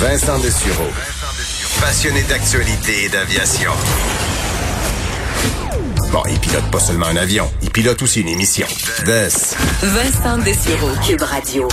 [0.00, 0.90] Vincent Dessureau.
[1.80, 3.70] Passionné d'actualité et d'aviation.
[6.12, 8.66] Bon, il pilote pas seulement un avion, il pilote aussi une émission.
[9.82, 11.66] Vincent Dessureau, Cube Radio.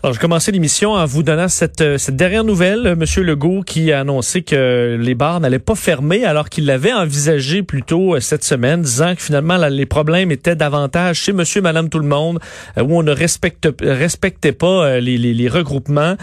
[0.00, 2.86] Alors, je commençais l'émission en vous donnant cette, euh, cette dernière nouvelle.
[2.86, 6.92] Euh, Monsieur Legault qui a annoncé que les bars n'allaient pas fermer alors qu'il l'avait
[6.92, 11.62] envisagé plus tôt euh, cette semaine, disant que finalement les problèmes étaient davantage chez Monsieur,
[11.62, 12.38] Madame, tout le monde,
[12.76, 16.14] où on ne respecte, respectait pas les, les, les regroupements.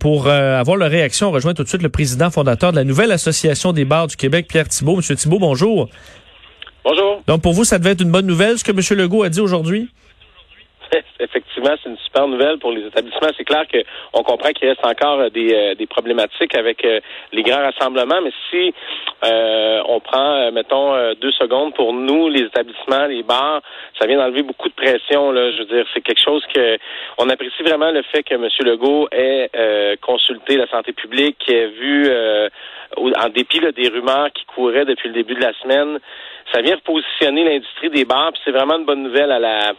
[0.00, 3.12] Pour avoir leur réaction, on rejoint tout de suite le président fondateur de la nouvelle
[3.12, 4.96] association des bars du Québec, Pierre Thibault.
[4.96, 5.88] Monsieur Thibault, bonjour.
[6.84, 7.22] Bonjour.
[7.26, 9.40] Donc pour vous, ça devait être une bonne nouvelle ce que Monsieur Legault a dit
[9.40, 9.88] aujourd'hui?
[11.20, 13.28] Effectivement, c'est une super nouvelle pour les établissements.
[13.36, 17.00] C'est clair qu'on comprend qu'il reste encore euh, des, euh, des problématiques avec euh,
[17.32, 18.74] les grands rassemblements, mais si
[19.22, 23.60] on prend, mettons, deux secondes pour nous, les établissements, les bars,
[23.98, 25.30] ça vient d'enlever beaucoup de pression.
[25.32, 25.52] Là.
[25.52, 26.78] Je veux dire, c'est quelque chose que
[27.18, 28.48] on apprécie vraiment le fait que M.
[28.60, 29.50] Legault ait
[30.00, 32.08] consulté la santé publique, qui ait vu,
[32.96, 35.98] en dépit des rumeurs qui couraient depuis le début de la semaine,
[36.52, 39.72] ça vient repositionner l'industrie des bars, puis c'est vraiment une bonne nouvelle à la.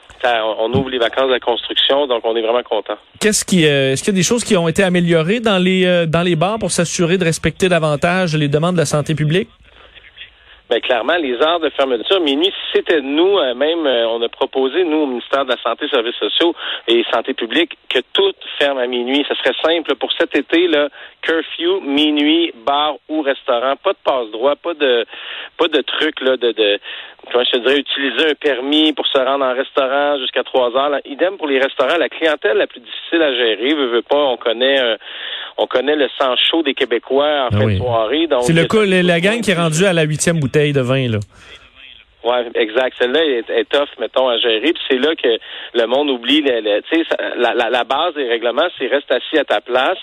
[0.58, 2.96] on ouvre les vacances de la construction, donc on est vraiment content.
[3.20, 5.86] Qu'est-ce qui, euh, est-ce qu'il y a des choses qui ont été améliorées dans les
[5.86, 9.50] euh, dans les bars pour s'assurer de respecter davantage les demandes de la santé publique?
[10.72, 15.00] Bien, clairement, les heures de fermeture, minuit, c'était nous, euh, même, on a proposé, nous,
[15.00, 16.56] au ministère de la Santé, Services sociaux
[16.88, 19.26] et Santé publique, que tout ferme à minuit.
[19.28, 20.88] Ce serait simple pour cet été, là,
[21.24, 23.76] curfew, minuit, bar ou restaurant.
[23.84, 25.06] Pas de passe-droit, pas de
[25.58, 26.80] pas de truc, là, de, de
[27.30, 30.90] comment je te dirais, utiliser un permis pour se rendre en restaurant jusqu'à trois heures.
[30.90, 31.02] Là.
[31.04, 34.38] Idem pour les restaurants, la clientèle la plus difficile à gérer, veut, veut pas, on
[34.38, 34.98] connaît
[35.58, 38.28] on connaît le sang chaud des Québécois en ah fin de soirée.
[38.42, 41.20] C'est le cas, la gang qui est rendue à la huitième bouteille de vin, là.
[42.24, 42.96] Oui, exact.
[43.00, 44.74] Celle-là est, est, tough, mettons, à gérer.
[44.74, 45.40] Puis c'est là que
[45.74, 46.82] le monde oublie le, le
[47.38, 49.98] la, la, la, base des règlements, c'est reste assis à ta place,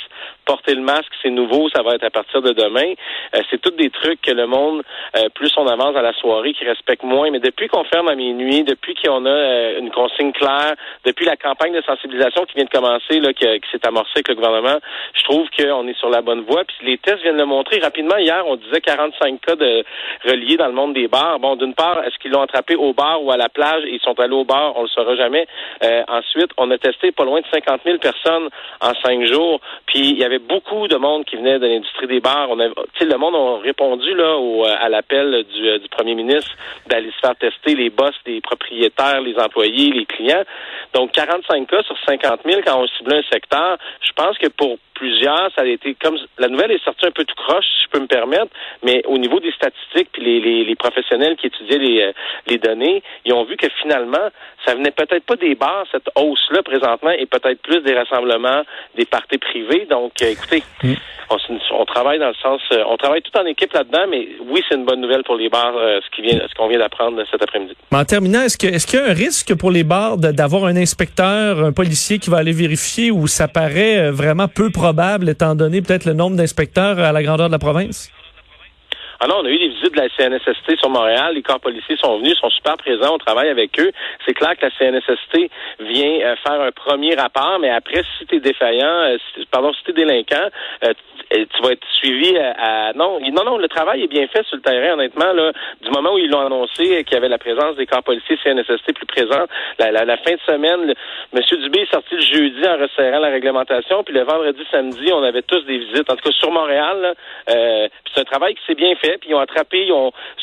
[0.44, 2.92] porter le masque, c'est nouveau, ça va être à partir de demain.
[3.36, 4.82] Euh, c'est tous des trucs que le monde,
[5.16, 7.30] euh, plus on avance à la soirée, qui respecte moins.
[7.30, 10.74] Mais depuis qu'on ferme à minuit, depuis qu'on a euh, une consigne claire,
[11.04, 14.28] depuis la campagne de sensibilisation qui vient de commencer, là, qui, qui s'est amorcée avec
[14.28, 14.78] le gouvernement,
[15.14, 16.64] je trouve qu'on est sur la bonne voie.
[16.64, 18.16] Puis les tests viennent le montrer rapidement.
[18.16, 19.84] Hier, on disait 45 cas de
[20.24, 21.38] reliés dans le monde des bars.
[21.38, 23.84] Bon, d'une part, est-ce qu'ils l'ont attrapé au bar ou à la plage?
[23.86, 25.46] Ils sont allés au bar, on le saura jamais.
[26.08, 28.48] ensuite, on a testé pas loin de 50 000 personnes
[28.80, 29.60] en cinq jours.
[29.86, 32.48] Puis il y avait beaucoup de monde qui venait de l'industrie des bars.
[32.50, 36.50] On a, le monde a répondu là euh, à l'appel du, euh, du premier ministre
[36.86, 40.44] d'aller se faire tester les boss, les propriétaires, les employés, les clients.
[40.94, 43.78] Donc 45 cas sur 50 000 quand on cible un secteur.
[44.00, 47.24] Je pense que pour plusieurs, ça a été comme la nouvelle est sortie un peu
[47.24, 48.50] tout croche, si je peux me permettre,
[48.82, 52.12] mais au niveau des statistiques puis les, les, les professionnels qui étudiaient les, euh,
[52.48, 54.28] les données, ils ont vu que finalement,
[54.66, 58.62] ça venait peut-être pas des bars, cette hausse-là présentement, et peut-être plus des rassemblements,
[58.96, 59.86] des parties privées.
[59.88, 60.94] Donc, euh, écoutez, mm.
[61.70, 64.74] on, travaille dans le sens, euh, on travaille tout en équipe là-dedans, mais oui, c'est
[64.74, 67.74] une bonne nouvelle pour les bars, ce qui vient, ce qu'on vient d'apprendre cet après-midi.
[67.92, 70.76] En terminant, est-ce que est-ce qu'il y a un risque pour les bars d'avoir un
[70.76, 74.87] inspecteur, un policier qui va aller vérifier ou ça paraît vraiment peu probable?
[74.88, 78.08] Probable, étant donné peut-être le nombre d'inspecteurs à la grandeur de la province?
[79.26, 81.34] Non, on a eu des visites de la CNSST sur Montréal.
[81.34, 83.14] Les corps policiers sont venus, sont super présents.
[83.14, 83.90] On travaille avec eux.
[84.24, 88.36] C'est clair que la CNSST vient euh, faire un premier rapport, mais après, si tu
[88.36, 89.18] es défaillant, euh,
[89.50, 90.48] pardon, si tu es délinquant,
[90.84, 90.92] euh,
[91.30, 94.62] tu vas être suivi à, non non non le travail est bien fait sur le
[94.62, 95.52] terrain honnêtement là
[95.82, 98.94] du moment où ils l'ont annoncé qu'il y avait la présence des corps policiers CNSST
[98.94, 99.46] plus présents
[99.78, 100.94] la, la, fin de semaine
[101.34, 101.40] M.
[101.62, 105.42] Dubé est sorti le jeudi en resserrant la réglementation puis le vendredi samedi on avait
[105.42, 107.14] tous des visites en tout cas sur Montréal
[107.50, 109.88] euh, c'est un travail qui s'est bien fait puis ils ont attrapé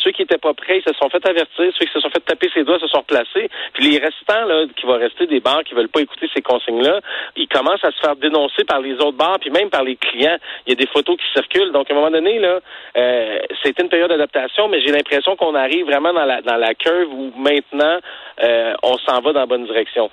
[0.03, 2.23] ceux qui étaient pas prêts ils se sont fait avertir ceux qui se sont fait
[2.25, 5.73] taper ses doigts se sont replacés puis les restants qui vont rester des bars qui
[5.73, 7.01] veulent pas écouter ces consignes là
[7.35, 10.37] ils commencent à se faire dénoncer par les autres bars puis même par les clients
[10.65, 11.71] il y a des photos qui circulent.
[11.71, 12.59] Donc, à un moment donné, là,
[12.97, 16.73] euh, c'était une période d'adaptation, mais j'ai l'impression qu'on arrive vraiment dans la, dans la
[16.73, 17.99] curve où maintenant,
[18.43, 20.09] euh, on s'en va dans la bonne direction.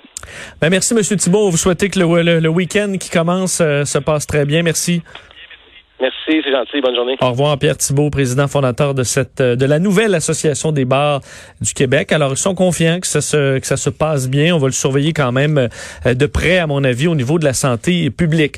[0.61, 1.01] Ben, merci, M.
[1.17, 1.49] Thibault.
[1.49, 4.63] Vous souhaitez que le, le, week-end qui commence euh, se passe très bien.
[4.63, 5.01] Merci.
[6.03, 6.81] Merci, c'est gentil.
[6.81, 7.15] Bonne journée.
[7.21, 11.21] Au revoir, Pierre Thibault, président fondateur de cette de la nouvelle association des bars
[11.61, 12.11] du Québec.
[12.11, 14.53] Alors, ils sont confiants que ça se que ça se passe bien.
[14.53, 15.69] On va le surveiller quand même
[16.05, 18.57] de près, à mon avis, au niveau de la santé publique.